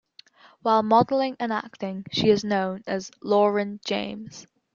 [0.63, 4.47] While modeling and acting, she is known as Lauren James.